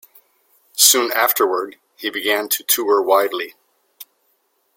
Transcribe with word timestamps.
Soon 0.73 1.11
afterward, 1.11 1.77
he 1.95 2.09
began 2.09 2.49
to 2.49 2.63
tour 2.63 3.03
widely. 3.03 3.53